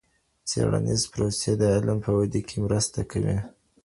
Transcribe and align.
څېړنیز 0.49 1.01
پروسې 1.13 1.51
د 1.61 1.63
علم 1.75 1.97
په 2.05 2.11
ودې 2.17 2.41
کي 2.49 2.57
مرسته 2.65 2.99
کوي. 3.11 3.37